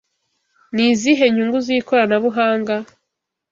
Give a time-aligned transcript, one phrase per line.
[0.73, 2.75] Ni izihe nyungu z'ikoranabuhanga?